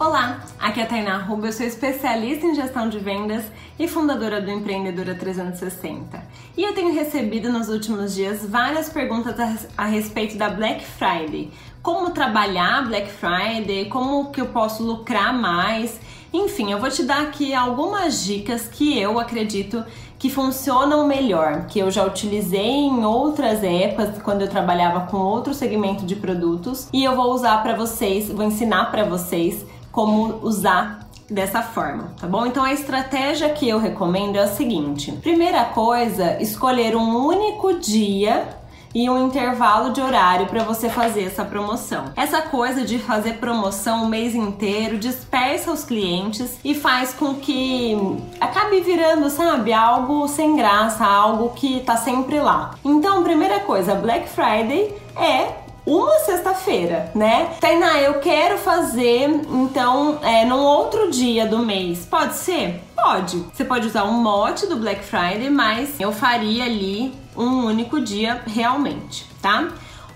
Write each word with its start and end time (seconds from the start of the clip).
Olá, 0.00 0.40
aqui 0.58 0.80
é 0.80 0.84
a 0.84 0.86
Tainá 0.86 1.18
Ruba, 1.18 1.48
eu 1.48 1.52
sou 1.52 1.66
especialista 1.66 2.46
em 2.46 2.54
gestão 2.54 2.88
de 2.88 2.98
vendas 2.98 3.44
e 3.78 3.86
fundadora 3.86 4.40
do 4.40 4.50
Empreendedora 4.50 5.14
360. 5.14 6.22
E 6.56 6.62
eu 6.62 6.74
tenho 6.74 6.94
recebido 6.94 7.52
nos 7.52 7.68
últimos 7.68 8.14
dias 8.14 8.42
várias 8.46 8.88
perguntas 8.88 9.68
a 9.76 9.84
respeito 9.84 10.38
da 10.38 10.48
Black 10.48 10.82
Friday. 10.82 11.50
Como 11.82 12.12
trabalhar 12.12 12.88
Black 12.88 13.10
Friday, 13.10 13.90
como 13.90 14.30
que 14.30 14.40
eu 14.40 14.46
posso 14.46 14.82
lucrar 14.82 15.34
mais. 15.34 16.00
Enfim, 16.32 16.72
eu 16.72 16.78
vou 16.78 16.88
te 16.88 17.02
dar 17.02 17.20
aqui 17.24 17.52
algumas 17.52 18.24
dicas 18.24 18.68
que 18.68 18.98
eu 18.98 19.18
acredito 19.18 19.84
que 20.18 20.30
funcionam 20.30 21.06
melhor, 21.06 21.66
que 21.66 21.78
eu 21.78 21.90
já 21.90 22.06
utilizei 22.06 22.70
em 22.70 23.04
outras 23.04 23.62
épocas 23.62 24.22
quando 24.22 24.40
eu 24.40 24.48
trabalhava 24.48 25.08
com 25.08 25.18
outro 25.18 25.52
segmento 25.52 26.06
de 26.06 26.16
produtos 26.16 26.88
e 26.90 27.04
eu 27.04 27.14
vou 27.14 27.34
usar 27.34 27.62
para 27.62 27.74
vocês, 27.74 28.30
vou 28.30 28.46
ensinar 28.46 28.90
para 28.90 29.04
vocês 29.04 29.66
como 29.90 30.40
usar 30.42 31.08
dessa 31.30 31.62
forma, 31.62 32.12
tá 32.20 32.26
bom? 32.26 32.44
Então 32.46 32.64
a 32.64 32.72
estratégia 32.72 33.48
que 33.50 33.68
eu 33.68 33.78
recomendo 33.78 34.36
é 34.36 34.40
a 34.40 34.48
seguinte: 34.48 35.12
primeira 35.12 35.64
coisa, 35.64 36.40
escolher 36.42 36.96
um 36.96 37.24
único 37.26 37.74
dia 37.74 38.60
e 38.94 39.08
um 39.08 39.26
intervalo 39.26 39.92
de 39.92 40.00
horário 40.00 40.46
para 40.46 40.64
você 40.64 40.88
fazer 40.88 41.24
essa 41.24 41.44
promoção. 41.44 42.06
Essa 42.16 42.42
coisa 42.42 42.84
de 42.84 42.98
fazer 42.98 43.34
promoção 43.34 44.04
o 44.04 44.08
mês 44.08 44.34
inteiro 44.34 44.98
dispersa 44.98 45.70
os 45.70 45.84
clientes 45.84 46.58
e 46.64 46.74
faz 46.74 47.12
com 47.12 47.34
que 47.34 47.96
acabe 48.40 48.80
virando, 48.80 49.30
sabe, 49.30 49.72
algo 49.72 50.26
sem 50.26 50.56
graça, 50.56 51.04
algo 51.04 51.50
que 51.50 51.80
tá 51.80 51.96
sempre 51.96 52.40
lá. 52.40 52.72
Então, 52.84 53.22
primeira 53.22 53.60
coisa, 53.60 53.94
Black 53.94 54.28
Friday 54.28 54.92
é 55.16 55.59
uma 55.90 56.20
sexta-feira, 56.20 57.10
né? 57.14 57.56
Tainá, 57.60 57.98
eu 57.98 58.20
quero 58.20 58.56
fazer 58.58 59.28
então 59.50 60.20
é, 60.22 60.44
num 60.44 60.60
outro 60.60 61.10
dia 61.10 61.46
do 61.46 61.58
mês. 61.58 62.06
Pode 62.08 62.36
ser? 62.36 62.80
Pode. 62.94 63.38
Você 63.52 63.64
pode 63.64 63.88
usar 63.88 64.04
um 64.04 64.12
mote 64.12 64.66
do 64.66 64.76
Black 64.76 65.02
Friday, 65.04 65.50
mas 65.50 65.98
eu 65.98 66.12
faria 66.12 66.64
ali 66.64 67.12
um 67.36 67.64
único 67.66 68.00
dia 68.00 68.40
realmente, 68.46 69.26
tá? 69.42 69.68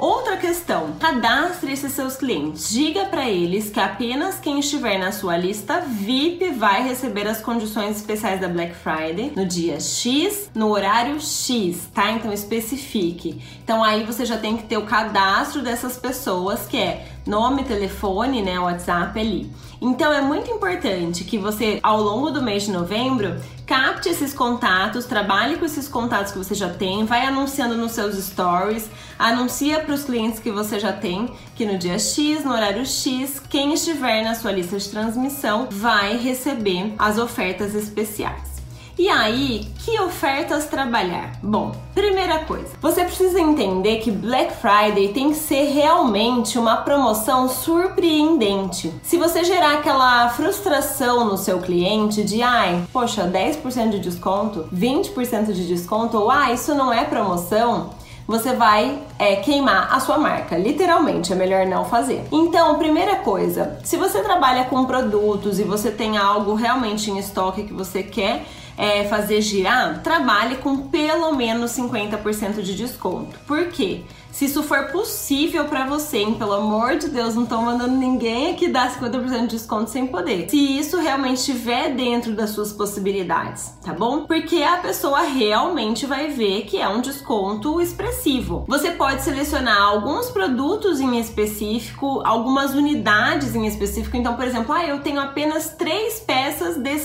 Outra 0.00 0.38
questão: 0.38 0.92
cadastre 0.98 1.72
esses 1.72 1.92
seus 1.92 2.16
clientes. 2.16 2.70
Diga 2.70 3.04
para 3.04 3.28
eles 3.28 3.68
que 3.68 3.78
apenas 3.78 4.40
quem 4.40 4.58
estiver 4.58 4.98
na 4.98 5.12
sua 5.12 5.36
lista 5.36 5.80
VIP 5.80 6.52
vai 6.52 6.82
receber 6.82 7.28
as 7.28 7.42
condições 7.42 7.98
especiais 7.98 8.40
da 8.40 8.48
Black 8.48 8.74
Friday 8.74 9.30
no 9.36 9.44
dia 9.44 9.78
X, 9.78 10.50
no 10.54 10.70
horário 10.70 11.20
X, 11.20 11.86
tá? 11.92 12.12
Então 12.12 12.32
especifique. 12.32 13.42
Então 13.62 13.84
aí 13.84 14.02
você 14.02 14.24
já 14.24 14.38
tem 14.38 14.56
que 14.56 14.62
ter 14.62 14.78
o 14.78 14.86
cadastro 14.86 15.60
dessas 15.60 15.98
pessoas, 15.98 16.66
que 16.66 16.78
é 16.78 17.06
nome, 17.26 17.64
telefone, 17.64 18.42
né, 18.42 18.58
WhatsApp 18.58 19.18
ali. 19.18 19.50
Então 19.80 20.12
é 20.12 20.20
muito 20.20 20.50
importante 20.50 21.24
que 21.24 21.38
você, 21.38 21.80
ao 21.82 22.02
longo 22.02 22.30
do 22.30 22.42
mês 22.42 22.64
de 22.64 22.70
novembro, 22.70 23.40
capte 23.66 24.08
esses 24.08 24.34
contatos, 24.34 25.06
trabalhe 25.06 25.56
com 25.56 25.64
esses 25.64 25.88
contatos 25.88 26.32
que 26.32 26.38
você 26.38 26.54
já 26.54 26.68
tem, 26.68 27.04
vai 27.04 27.24
anunciando 27.24 27.76
nos 27.76 27.92
seus 27.92 28.16
stories, 28.16 28.90
anuncia 29.18 29.80
para 29.80 29.94
os 29.94 30.04
clientes 30.04 30.38
que 30.38 30.50
você 30.50 30.78
já 30.78 30.92
tem 30.92 31.32
que 31.54 31.64
no 31.64 31.78
dia 31.78 31.98
X, 31.98 32.44
no 32.44 32.52
horário 32.52 32.84
X, 32.84 33.40
quem 33.48 33.72
estiver 33.72 34.22
na 34.22 34.34
sua 34.34 34.52
lista 34.52 34.76
de 34.78 34.88
transmissão 34.88 35.68
vai 35.70 36.16
receber 36.16 36.94
as 36.98 37.16
ofertas 37.16 37.74
especiais. 37.74 38.59
E 39.00 39.08
aí, 39.08 39.66
que 39.78 39.98
ofertas 39.98 40.66
trabalhar? 40.66 41.32
Bom, 41.42 41.72
primeira 41.94 42.40
coisa, 42.40 42.68
você 42.82 43.02
precisa 43.02 43.40
entender 43.40 43.96
que 44.00 44.10
Black 44.10 44.52
Friday 44.56 45.08
tem 45.14 45.30
que 45.30 45.36
ser 45.36 45.72
realmente 45.72 46.58
uma 46.58 46.76
promoção 46.76 47.48
surpreendente. 47.48 48.92
Se 49.02 49.16
você 49.16 49.42
gerar 49.42 49.78
aquela 49.78 50.28
frustração 50.28 51.24
no 51.24 51.38
seu 51.38 51.60
cliente 51.60 52.22
de 52.22 52.42
ai, 52.42 52.86
poxa, 52.92 53.26
10% 53.26 53.88
de 53.88 54.00
desconto, 54.00 54.68
20% 54.70 55.50
de 55.54 55.66
desconto, 55.66 56.18
ou 56.18 56.30
ah, 56.30 56.52
isso 56.52 56.74
não 56.74 56.92
é 56.92 57.02
promoção, 57.02 57.94
você 58.26 58.52
vai 58.52 59.02
é, 59.18 59.36
queimar 59.36 59.92
a 59.92 59.98
sua 59.98 60.18
marca. 60.18 60.58
Literalmente, 60.58 61.32
é 61.32 61.36
melhor 61.36 61.64
não 61.64 61.86
fazer. 61.86 62.22
Então, 62.30 62.78
primeira 62.78 63.16
coisa, 63.16 63.78
se 63.82 63.96
você 63.96 64.22
trabalha 64.22 64.66
com 64.66 64.84
produtos 64.84 65.58
e 65.58 65.64
você 65.64 65.90
tem 65.90 66.18
algo 66.18 66.52
realmente 66.52 67.10
em 67.10 67.18
estoque 67.18 67.64
que 67.64 67.72
você 67.72 68.02
quer 68.02 68.44
é, 68.80 69.04
fazer 69.04 69.42
girar, 69.42 70.02
trabalhe 70.02 70.56
com 70.56 70.88
pelo 70.88 71.32
menos 71.36 71.72
50% 71.72 72.62
de 72.62 72.74
desconto. 72.74 73.38
Por 73.46 73.66
quê? 73.68 74.04
Se 74.32 74.44
isso 74.44 74.62
for 74.62 74.86
possível 74.86 75.64
para 75.64 75.86
você, 75.86 76.18
hein? 76.18 76.34
pelo 76.34 76.52
amor 76.52 76.96
de 76.96 77.08
Deus, 77.08 77.34
não 77.34 77.44
tô 77.44 77.60
mandando 77.60 77.94
ninguém 77.96 78.52
aqui 78.52 78.68
dar 78.68 78.90
50% 78.90 79.42
de 79.42 79.46
desconto 79.48 79.90
sem 79.90 80.06
poder. 80.06 80.48
Se 80.48 80.78
isso 80.78 80.98
realmente 80.98 81.38
estiver 81.38 81.94
dentro 81.94 82.32
das 82.32 82.50
suas 82.50 82.72
possibilidades, 82.72 83.74
tá 83.84 83.92
bom? 83.92 84.24
Porque 84.24 84.62
a 84.62 84.76
pessoa 84.76 85.22
realmente 85.22 86.06
vai 86.06 86.28
ver 86.28 86.62
que 86.62 86.80
é 86.80 86.88
um 86.88 87.00
desconto 87.00 87.80
expressivo. 87.80 88.64
Você 88.68 88.92
pode 88.92 89.22
selecionar 89.22 89.82
alguns 89.82 90.30
produtos 90.30 91.00
em 91.00 91.18
específico, 91.18 92.22
algumas 92.24 92.72
unidades 92.72 93.54
em 93.54 93.66
específico. 93.66 94.16
Então, 94.16 94.36
por 94.36 94.46
exemplo, 94.46 94.72
ah, 94.72 94.86
eu 94.86 95.00
tenho 95.00 95.20
apenas 95.20 95.74
três 95.76 96.20
peças 96.20 96.78
produto 96.78 96.99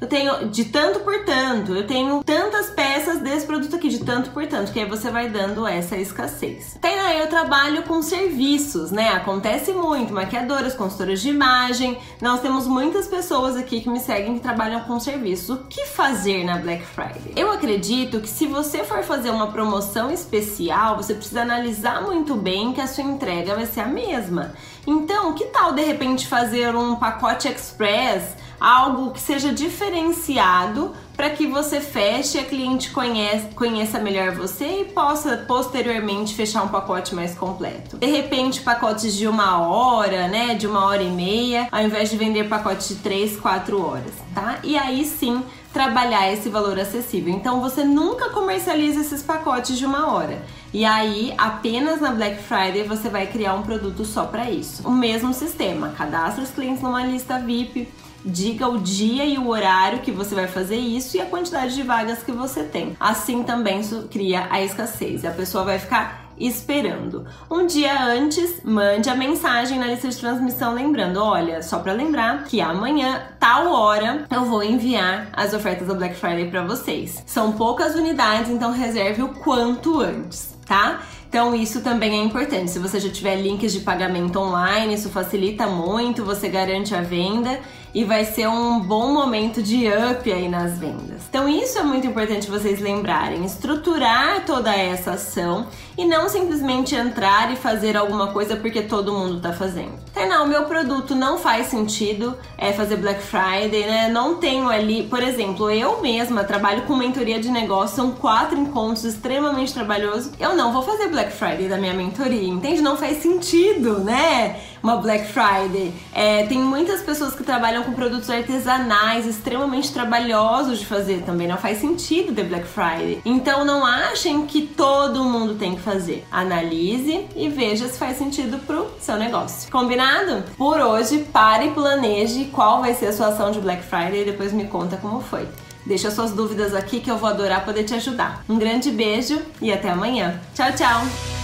Eu 0.00 0.06
tenho 0.06 0.48
de 0.48 0.64
tanto 0.66 1.00
por 1.00 1.24
tanto. 1.24 1.74
Eu 1.74 1.86
tenho 1.86 2.22
tantas 2.24 2.70
peças 2.70 3.20
desse 3.20 3.46
produto 3.46 3.76
aqui, 3.76 3.88
de 3.88 4.00
tanto 4.00 4.30
por 4.30 4.46
tanto. 4.46 4.72
Que 4.72 4.80
aí 4.80 4.88
você 4.88 5.10
vai 5.10 5.28
dando 5.28 5.66
essa 5.66 5.96
escassez. 5.96 6.76
Tem 6.80 6.98
aí 6.98 7.18
eu 7.18 7.28
trabalho 7.28 7.82
com 7.82 8.00
serviços, 8.02 8.90
né? 8.90 9.10
Acontece 9.10 9.72
muito, 9.72 10.12
maquiadoras, 10.12 10.74
consultoras 10.74 11.20
de 11.20 11.28
imagem. 11.28 11.98
Nós 12.20 12.40
temos 12.40 12.66
muitas 12.66 13.06
pessoas 13.06 13.56
aqui 13.56 13.80
que 13.80 13.88
me 13.88 14.00
seguem 14.00 14.34
que 14.34 14.40
trabalham 14.40 14.80
com 14.80 14.98
serviços. 15.00 15.50
O 15.50 15.64
que 15.64 15.86
fazer 15.86 16.44
na 16.44 16.58
Black 16.58 16.84
Friday? 16.84 17.32
Eu 17.36 17.50
acredito 17.50 18.20
que 18.20 18.28
se 18.28 18.46
você 18.46 18.84
for 18.84 19.02
fazer 19.02 19.30
uma 19.30 19.48
promoção 19.48 20.10
especial, 20.10 20.96
você 20.96 21.14
precisa 21.14 21.42
analisar 21.42 22.02
muito 22.02 22.34
bem 22.34 22.72
que 22.72 22.80
a 22.80 22.86
sua 22.86 23.04
entrega 23.04 23.54
vai 23.54 23.66
ser 23.66 23.80
a 23.80 23.86
mesma. 23.86 24.54
Então, 24.86 25.34
que 25.34 25.44
tal 25.46 25.72
de 25.72 25.82
repente 25.82 26.26
fazer 26.26 26.74
um 26.74 26.96
pacote 26.96 27.48
express, 27.48 28.36
algo 28.60 29.12
que 29.12 29.20
seja 29.20 29.52
diferenciado 29.52 30.94
para 31.16 31.30
que 31.30 31.46
você 31.48 31.80
feche 31.80 32.38
a 32.38 32.44
cliente 32.44 32.90
conhece, 32.92 33.48
conheça 33.54 33.98
melhor 33.98 34.32
você 34.36 34.82
e 34.82 34.84
possa 34.84 35.36
posteriormente 35.48 36.34
fechar 36.34 36.62
um 36.62 36.68
pacote 36.68 37.12
mais 37.12 37.34
completo. 37.34 37.96
De 37.96 38.06
repente, 38.06 38.60
pacotes 38.60 39.16
de 39.16 39.26
uma 39.26 39.60
hora, 39.60 40.28
né, 40.28 40.54
de 40.54 40.66
uma 40.66 40.84
hora 40.86 41.02
e 41.02 41.10
meia, 41.10 41.66
ao 41.72 41.82
invés 41.82 42.08
de 42.08 42.16
vender 42.16 42.48
pacotes 42.48 42.88
de 42.88 42.94
três, 42.96 43.36
quatro 43.36 43.84
horas, 43.84 44.12
tá? 44.32 44.60
E 44.62 44.78
aí 44.78 45.04
sim 45.04 45.42
trabalhar 45.72 46.32
esse 46.32 46.48
valor 46.48 46.78
acessível. 46.78 47.32
Então 47.32 47.60
você 47.60 47.84
nunca 47.84 48.30
comercializa 48.30 49.00
esses 49.00 49.22
pacotes 49.22 49.76
de 49.76 49.84
uma 49.84 50.12
hora. 50.12 50.42
E 50.72 50.84
aí, 50.84 51.32
apenas 51.38 52.00
na 52.00 52.10
Black 52.10 52.42
Friday 52.42 52.82
você 52.82 53.08
vai 53.08 53.26
criar 53.26 53.54
um 53.54 53.62
produto 53.62 54.04
só 54.04 54.24
para 54.24 54.50
isso. 54.50 54.86
O 54.86 54.90
mesmo 54.90 55.32
sistema, 55.32 55.90
cadastra 55.96 56.44
os 56.44 56.50
clientes 56.50 56.82
numa 56.82 57.04
lista 57.04 57.38
VIP 57.38 57.88
diga 58.24 58.68
o 58.68 58.78
dia 58.78 59.24
e 59.24 59.38
o 59.38 59.48
horário 59.48 60.00
que 60.00 60.10
você 60.10 60.34
vai 60.34 60.46
fazer 60.46 60.76
isso 60.76 61.16
e 61.16 61.20
a 61.20 61.26
quantidade 61.26 61.74
de 61.74 61.82
vagas 61.82 62.22
que 62.22 62.32
você 62.32 62.62
tem. 62.62 62.96
Assim 62.98 63.42
também 63.42 63.80
isso 63.80 64.08
cria 64.10 64.46
a 64.50 64.62
escassez. 64.62 65.24
A 65.24 65.30
pessoa 65.30 65.64
vai 65.64 65.78
ficar 65.78 66.28
esperando. 66.40 67.26
Um 67.50 67.66
dia 67.66 68.00
antes, 68.04 68.62
mande 68.62 69.10
a 69.10 69.14
mensagem 69.14 69.78
na 69.78 69.86
lista 69.86 70.08
de 70.08 70.16
transmissão 70.16 70.74
lembrando, 70.74 71.22
olha, 71.22 71.62
só 71.62 71.78
para 71.80 71.92
lembrar 71.92 72.44
que 72.44 72.60
amanhã, 72.60 73.22
tal 73.40 73.72
hora, 73.72 74.24
eu 74.30 74.44
vou 74.44 74.62
enviar 74.62 75.28
as 75.32 75.52
ofertas 75.52 75.88
da 75.88 75.94
Black 75.94 76.14
Friday 76.14 76.48
para 76.48 76.62
vocês. 76.62 77.22
São 77.26 77.52
poucas 77.52 77.94
unidades, 77.94 78.50
então 78.50 78.70
reserve 78.72 79.22
o 79.22 79.28
quanto 79.28 80.00
antes, 80.00 80.56
tá? 80.64 81.02
Então 81.28 81.54
isso 81.54 81.82
também 81.82 82.20
é 82.20 82.24
importante. 82.24 82.70
Se 82.70 82.78
você 82.78 82.98
já 82.98 83.10
tiver 83.10 83.36
links 83.36 83.72
de 83.72 83.80
pagamento 83.80 84.38
online, 84.38 84.94
isso 84.94 85.10
facilita 85.10 85.66
muito, 85.66 86.24
você 86.24 86.48
garante 86.48 86.94
a 86.94 87.02
venda 87.02 87.60
e 87.94 88.04
vai 88.04 88.24
ser 88.24 88.48
um 88.48 88.80
bom 88.80 89.12
momento 89.12 89.62
de 89.62 89.86
up 89.88 90.30
aí 90.30 90.48
nas 90.48 90.78
vendas. 90.78 91.22
Então 91.28 91.48
isso 91.48 91.78
é 91.78 91.82
muito 91.82 92.06
importante 92.06 92.50
vocês 92.50 92.80
lembrarem, 92.80 93.44
estruturar 93.44 94.44
toda 94.44 94.74
essa 94.74 95.12
ação 95.12 95.66
e 95.96 96.04
não 96.04 96.28
simplesmente 96.28 96.94
entrar 96.94 97.52
e 97.52 97.56
fazer 97.56 97.96
alguma 97.96 98.28
coisa 98.28 98.56
porque 98.56 98.82
todo 98.82 99.12
mundo 99.12 99.40
tá 99.40 99.52
fazendo. 99.52 99.92
Tainá, 100.14 100.42
o 100.42 100.46
meu 100.46 100.64
produto 100.64 101.14
não 101.14 101.38
faz 101.38 101.66
sentido 101.66 102.36
é 102.56 102.72
fazer 102.72 102.96
Black 102.96 103.22
Friday, 103.22 103.86
né? 103.86 104.08
Não 104.08 104.36
tenho 104.36 104.68
ali, 104.68 105.02
por 105.04 105.22
exemplo, 105.22 105.70
eu 105.70 106.00
mesma 106.00 106.44
trabalho 106.44 106.82
com 106.82 106.96
mentoria 106.96 107.40
de 107.40 107.50
negócio, 107.50 107.96
são 107.96 108.12
quatro 108.12 108.58
encontros 108.58 109.04
extremamente 109.04 109.74
trabalhosos. 109.74 110.32
Eu 110.38 110.54
não 110.54 110.72
vou 110.72 110.82
fazer 110.82 111.08
Black 111.08 111.32
Friday 111.32 111.68
da 111.68 111.76
minha 111.76 111.94
mentoria, 111.94 112.48
entende? 112.48 112.80
Não 112.80 112.96
faz 112.96 113.22
sentido, 113.22 114.00
né? 114.00 114.60
Uma 114.82 114.96
Black 114.96 115.26
Friday. 115.32 115.92
É, 116.12 116.44
tem 116.46 116.58
muitas 116.58 117.02
pessoas 117.02 117.34
que 117.34 117.42
trabalham 117.42 117.77
trabalham 117.78 117.84
com 117.84 117.92
produtos 117.92 118.28
artesanais 118.28 119.26
extremamente 119.26 119.92
trabalhosos 119.92 120.78
de 120.78 120.86
fazer. 120.86 121.22
Também 121.22 121.46
não 121.46 121.56
faz 121.56 121.78
sentido 121.78 122.34
ter 122.34 122.44
Black 122.44 122.66
Friday. 122.66 123.20
Então 123.24 123.64
não 123.64 123.84
achem 123.84 124.46
que 124.46 124.62
todo 124.62 125.24
mundo 125.24 125.54
tem 125.54 125.76
que 125.76 125.80
fazer. 125.80 126.26
Analise 126.30 127.26
e 127.36 127.48
veja 127.48 127.88
se 127.88 127.98
faz 127.98 128.18
sentido 128.18 128.58
pro 128.66 128.90
seu 129.00 129.16
negócio. 129.16 129.70
Combinado? 129.70 130.44
Por 130.56 130.80
hoje, 130.80 131.26
pare 131.32 131.68
e 131.68 131.70
planeje 131.70 132.46
qual 132.46 132.80
vai 132.80 132.94
ser 132.94 133.06
a 133.06 133.12
sua 133.12 133.28
ação 133.28 133.50
de 133.50 133.60
Black 133.60 133.82
Friday 133.82 134.22
e 134.22 134.24
depois 134.24 134.52
me 134.52 134.64
conta 134.64 134.96
como 134.96 135.20
foi. 135.20 135.46
Deixa 135.86 136.10
suas 136.10 136.32
dúvidas 136.32 136.74
aqui 136.74 137.00
que 137.00 137.10
eu 137.10 137.16
vou 137.16 137.28
adorar 137.28 137.64
poder 137.64 137.84
te 137.84 137.94
ajudar. 137.94 138.44
Um 138.48 138.58
grande 138.58 138.90
beijo 138.90 139.40
e 139.60 139.72
até 139.72 139.90
amanhã. 139.90 140.38
Tchau, 140.54 140.72
tchau! 140.72 141.37